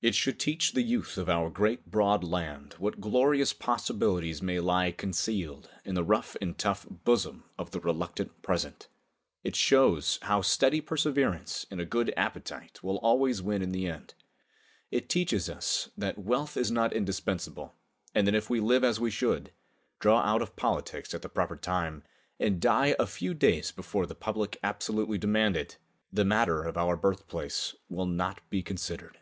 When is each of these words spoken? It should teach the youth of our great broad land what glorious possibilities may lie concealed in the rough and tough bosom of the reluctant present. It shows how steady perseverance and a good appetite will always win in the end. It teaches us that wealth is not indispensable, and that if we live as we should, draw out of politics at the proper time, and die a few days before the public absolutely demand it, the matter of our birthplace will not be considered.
It 0.00 0.14
should 0.14 0.38
teach 0.38 0.74
the 0.74 0.82
youth 0.82 1.18
of 1.18 1.28
our 1.28 1.50
great 1.50 1.86
broad 1.90 2.22
land 2.22 2.74
what 2.74 3.00
glorious 3.00 3.52
possibilities 3.52 4.40
may 4.40 4.60
lie 4.60 4.92
concealed 4.92 5.68
in 5.84 5.96
the 5.96 6.04
rough 6.04 6.36
and 6.40 6.56
tough 6.56 6.86
bosom 6.88 7.42
of 7.58 7.72
the 7.72 7.80
reluctant 7.80 8.40
present. 8.40 8.86
It 9.42 9.56
shows 9.56 10.20
how 10.22 10.40
steady 10.42 10.80
perseverance 10.80 11.66
and 11.68 11.80
a 11.80 11.84
good 11.84 12.14
appetite 12.16 12.80
will 12.80 12.98
always 12.98 13.42
win 13.42 13.60
in 13.60 13.72
the 13.72 13.88
end. 13.88 14.14
It 14.92 15.08
teaches 15.08 15.50
us 15.50 15.88
that 15.96 16.16
wealth 16.16 16.56
is 16.56 16.70
not 16.70 16.92
indispensable, 16.92 17.74
and 18.14 18.24
that 18.28 18.36
if 18.36 18.48
we 18.48 18.60
live 18.60 18.84
as 18.84 19.00
we 19.00 19.10
should, 19.10 19.50
draw 19.98 20.20
out 20.20 20.42
of 20.42 20.54
politics 20.54 21.12
at 21.12 21.22
the 21.22 21.28
proper 21.28 21.56
time, 21.56 22.04
and 22.38 22.60
die 22.60 22.94
a 23.00 23.06
few 23.08 23.34
days 23.34 23.72
before 23.72 24.06
the 24.06 24.14
public 24.14 24.60
absolutely 24.62 25.18
demand 25.18 25.56
it, 25.56 25.76
the 26.12 26.24
matter 26.24 26.62
of 26.62 26.76
our 26.76 26.96
birthplace 26.96 27.74
will 27.88 28.06
not 28.06 28.48
be 28.48 28.62
considered. 28.62 29.18